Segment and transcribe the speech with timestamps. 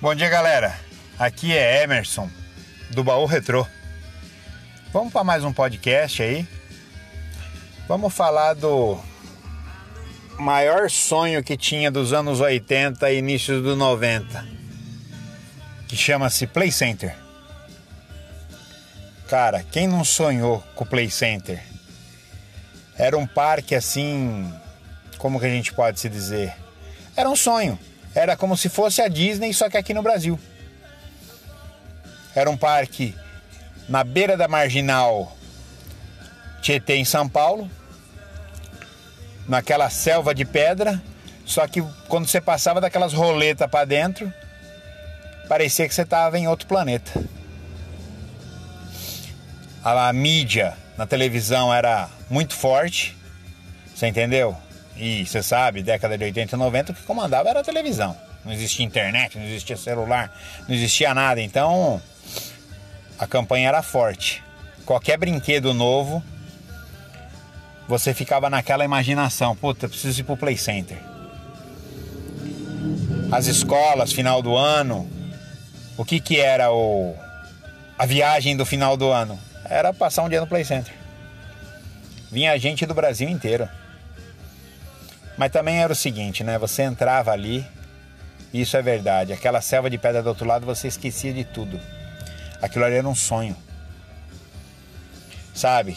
[0.00, 0.78] Bom dia, galera.
[1.18, 2.30] Aqui é Emerson
[2.90, 3.66] do Baú Retrô.
[4.92, 6.46] Vamos para mais um podcast aí.
[7.88, 8.96] Vamos falar do
[10.38, 14.46] maior sonho que tinha dos anos 80 e inícios dos 90,
[15.88, 17.16] que chama-se Play Center.
[19.28, 21.60] Cara, quem não sonhou com o Play Center?
[22.96, 24.48] Era um parque assim,
[25.18, 26.54] como que a gente pode se dizer?
[27.16, 27.76] Era um sonho.
[28.18, 30.36] Era como se fosse a Disney, só que aqui no Brasil.
[32.34, 33.14] Era um parque
[33.88, 35.36] na beira da marginal
[36.60, 37.70] Tietê, em São Paulo,
[39.46, 41.00] naquela selva de pedra.
[41.46, 44.32] Só que quando você passava daquelas roletas para dentro,
[45.48, 47.24] parecia que você estava em outro planeta.
[49.84, 53.16] A, a mídia na televisão era muito forte,
[53.94, 54.56] você entendeu?
[54.98, 58.16] E você sabe, década de 80 e 90, o que comandava era a televisão.
[58.44, 60.32] Não existia internet, não existia celular,
[60.66, 61.40] não existia nada.
[61.40, 62.02] Então,
[63.18, 64.42] a campanha era forte.
[64.84, 66.22] Qualquer brinquedo novo,
[67.86, 69.54] você ficava naquela imaginação.
[69.54, 70.98] Puta, preciso ir pro Play Center.
[73.30, 75.08] As escolas, final do ano.
[75.96, 77.14] O que que era o
[77.98, 79.38] a viagem do final do ano?
[79.64, 80.94] Era passar um dia no Play Center.
[82.30, 83.68] Vinha gente do Brasil inteiro.
[85.38, 86.58] Mas também era o seguinte, né?
[86.58, 87.64] Você entrava ali,
[88.52, 89.32] isso é verdade.
[89.32, 91.80] Aquela selva de pedra do outro lado, você esquecia de tudo.
[92.60, 93.56] Aquilo ali era um sonho.
[95.54, 95.96] Sabe?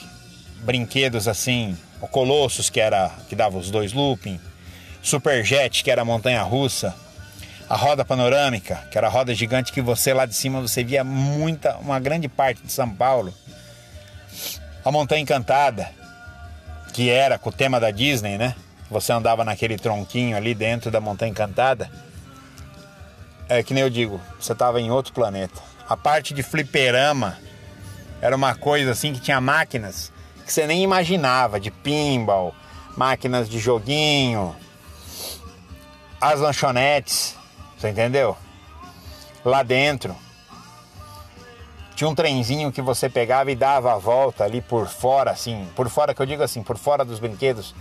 [0.60, 4.40] Brinquedos assim, o Colossus, que era que dava os dois looping,
[5.02, 6.96] Superjet, que era a montanha russa,
[7.68, 11.04] a roda panorâmica, que era a roda gigante que você lá de cima você via
[11.04, 13.34] muita, uma grande parte de São Paulo.
[14.86, 15.90] A montanha encantada,
[16.94, 18.56] que era com o tema da Disney, né?
[18.92, 21.90] Você andava naquele tronquinho ali dentro da Montanha Encantada,
[23.48, 25.62] é que nem eu digo, você estava em outro planeta.
[25.88, 27.38] A parte de fliperama
[28.22, 30.12] era uma coisa assim que tinha máquinas
[30.46, 32.54] que você nem imaginava, de pinball,
[32.98, 34.54] máquinas de joguinho,
[36.20, 37.36] as lanchonetes,
[37.78, 38.36] você entendeu?
[39.46, 40.16] Lá dentro
[41.96, 45.88] tinha um trenzinho que você pegava e dava a volta ali por fora, assim, por
[45.88, 47.74] fora que eu digo assim, por fora dos brinquedos,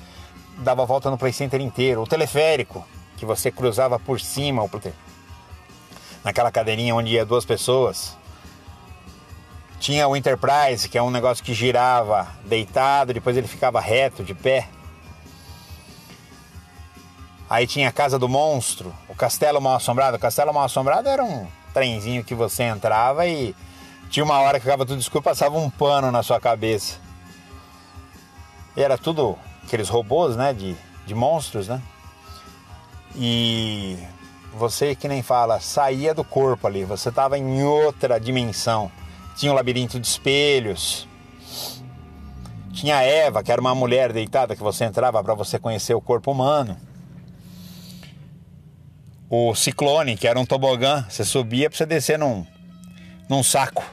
[0.60, 2.02] dava a volta no Play Center inteiro.
[2.02, 4.68] O teleférico, que você cruzava por cima,
[6.22, 8.16] naquela cadeirinha onde ia duas pessoas.
[9.78, 14.34] Tinha o Enterprise, que é um negócio que girava deitado, depois ele ficava reto, de
[14.34, 14.68] pé.
[17.48, 20.16] Aí tinha a Casa do Monstro, o Castelo Mal Assombrado.
[20.16, 23.56] O Castelo Mal Assombrado era um trenzinho que você entrava e
[24.10, 26.98] tinha uma hora que ficava tudo escuro, passava um pano na sua cabeça.
[28.76, 29.36] E era tudo
[29.70, 30.76] aqueles robôs, né, de,
[31.06, 31.80] de monstros, né?
[33.14, 33.96] E
[34.52, 38.90] você que nem fala, saía do corpo ali, você estava em outra dimensão.
[39.36, 41.06] Tinha um labirinto de espelhos.
[42.72, 46.32] Tinha Eva, que era uma mulher deitada que você entrava para você conhecer o corpo
[46.32, 46.76] humano.
[49.28, 52.44] O Ciclone, que era um tobogã, você subia para você descer num,
[53.28, 53.84] num saco,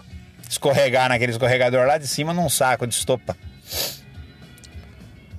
[0.50, 3.38] escorregar naquele escorregador lá de cima num saco de estopa.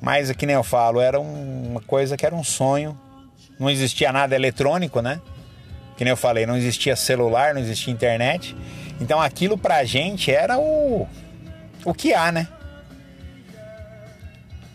[0.08, 2.98] Mas, que nem eu falo, era uma coisa que era um sonho.
[3.60, 5.20] Não existia nada eletrônico, né?
[5.98, 8.56] Que nem eu falei, não existia celular, não existia internet.
[9.02, 11.06] Então aquilo pra gente era o,
[11.84, 12.48] o que há, né?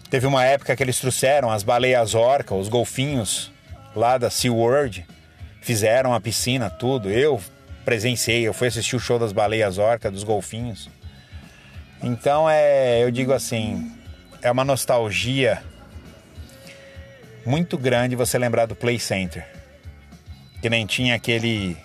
[0.08, 3.52] Teve uma época que eles trouxeram as baleias orca, os golfinhos
[3.96, 5.04] lá da SeaWorld,
[5.62, 7.10] fizeram a piscina, tudo.
[7.10, 7.42] Eu
[7.84, 10.92] presenciei, eu fui assistir o show das baleias orca, dos golfinhos.
[12.04, 13.92] Então é, eu digo assim,
[14.44, 15.64] é uma nostalgia
[17.46, 19.48] muito grande você lembrar do Play Center.
[20.62, 21.78] Que nem tinha aquele.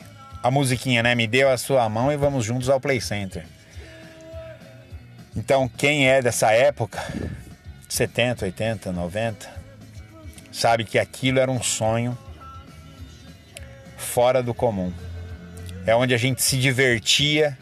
[0.43, 1.15] A musiquinha, né?
[1.15, 3.47] Me deu a sua mão e vamos juntos ao Play Center.
[5.37, 7.01] Então, quem é dessa época,
[7.89, 9.49] 70, 80, 90,
[10.51, 12.19] sabe que aquilo era um sonho
[13.97, 14.93] fora do comum.
[15.87, 17.57] É onde a gente se divertia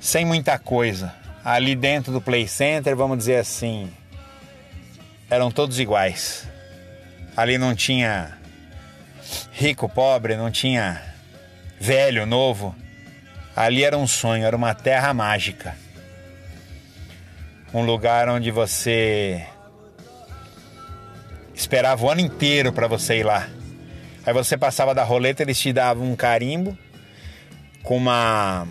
[0.00, 3.90] sem muita coisa ali dentro do Play Center, vamos dizer assim,
[5.28, 6.48] eram todos iguais.
[7.36, 8.38] Ali não tinha
[9.52, 11.02] rico, pobre, não tinha
[11.78, 12.74] velho, novo.
[13.54, 15.76] Ali era um sonho, era uma terra mágica.
[17.72, 19.46] Um lugar onde você
[21.54, 23.48] esperava o ano inteiro para você ir lá.
[24.26, 26.76] Aí você passava da roleta, eles te davam um carimbo
[27.82, 28.66] com uma,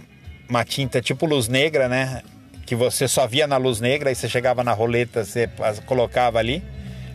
[0.47, 2.21] uma tinta tipo luz negra, né?
[2.69, 5.49] Que você só via na luz negra, e você chegava na roleta, você
[5.87, 6.63] colocava ali,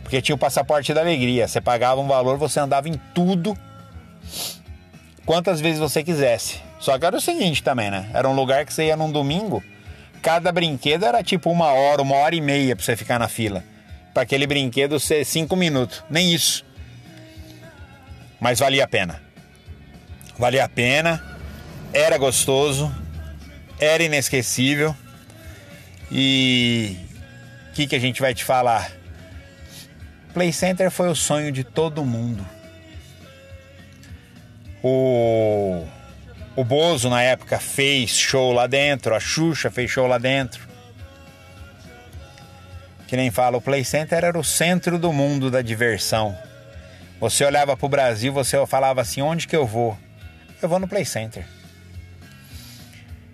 [0.03, 1.47] porque tinha o passaporte da alegria.
[1.47, 3.57] Você pagava um valor, você andava em tudo
[5.25, 6.59] quantas vezes você quisesse.
[6.77, 8.09] Só que era o seguinte também, né?
[8.13, 9.63] Era um lugar que você ia num domingo,
[10.21, 13.63] cada brinquedo era tipo uma hora, uma hora e meia pra você ficar na fila.
[14.13, 16.03] Para aquele brinquedo ser cinco minutos.
[16.09, 16.65] Nem isso.
[18.41, 19.21] Mas valia a pena.
[20.37, 21.23] Valia a pena.
[21.93, 22.93] Era gostoso.
[23.79, 24.93] Era inesquecível.
[26.17, 26.95] E
[27.69, 28.89] o que, que a gente vai te falar?
[30.33, 32.47] Play Center foi o sonho de todo mundo.
[34.81, 35.85] O,
[36.55, 40.65] o Bozo, na época, fez show lá dentro, a Xuxa fez show lá dentro.
[43.09, 46.37] Que nem fala, o Play Center era o centro do mundo da diversão.
[47.19, 49.97] Você olhava para o Brasil, você falava assim: onde que eu vou?
[50.61, 51.45] Eu vou no Play Center.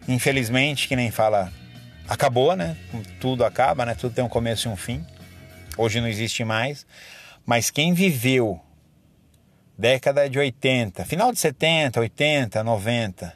[0.07, 1.51] Infelizmente, que nem fala,
[2.11, 2.75] acabou, né?
[3.21, 3.95] Tudo acaba, né?
[3.95, 5.05] Tudo tem um começo e um fim.
[5.77, 6.85] Hoje não existe mais.
[7.45, 8.59] Mas quem viveu
[9.77, 13.33] década de 80, final de 70, 80, 90,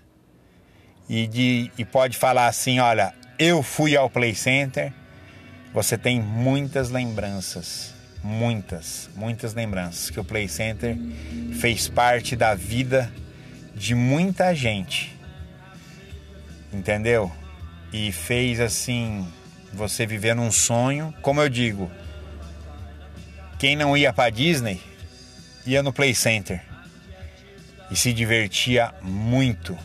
[1.07, 4.91] e, de, e pode falar assim: olha, eu fui ao Play Center,
[5.73, 10.97] você tem muitas lembranças, muitas, muitas lembranças que o Play Center
[11.61, 13.09] fez parte da vida
[13.73, 15.17] de muita gente,
[16.73, 17.31] entendeu?
[17.91, 19.27] E fez assim
[19.73, 21.91] você viver num sonho, como eu digo,
[23.57, 24.81] quem não ia para Disney
[25.65, 26.61] ia no Play Center
[27.89, 29.77] e se divertia muito.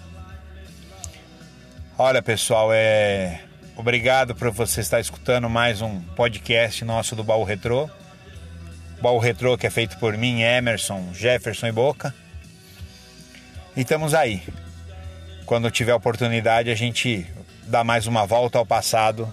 [1.96, 3.40] Olha, pessoal, é
[3.76, 7.88] obrigado por você estar escutando mais um podcast nosso do Baú Retrô.
[9.00, 12.14] Baú Retrô que é feito por mim, Emerson, Jefferson e Boca.
[13.76, 14.42] E estamos aí.
[15.46, 17.26] Quando tiver oportunidade, a gente
[17.66, 19.32] dá mais uma volta ao passado.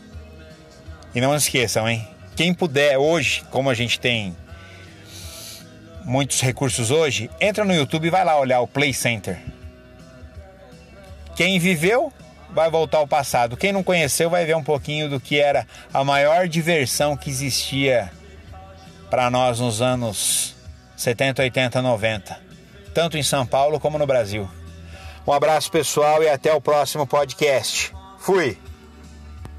[1.14, 2.08] E não esqueçam, hein?
[2.36, 4.36] Quem puder hoje, como a gente tem
[6.04, 9.38] muitos recursos hoje, entra no YouTube e vai lá olhar o Play Center.
[11.36, 12.14] Quem viveu
[12.50, 13.58] vai voltar ao passado.
[13.58, 18.12] Quem não conheceu vai ver um pouquinho do que era a maior diversão que existia
[19.10, 20.56] para nós nos anos
[20.96, 22.40] 70, 80, 90,
[22.94, 24.50] tanto em São Paulo como no Brasil.
[25.26, 27.97] Um abraço pessoal e até o próximo podcast.
[28.28, 28.58] Fui!